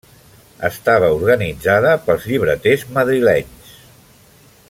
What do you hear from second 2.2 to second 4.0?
llibreters madrilenys.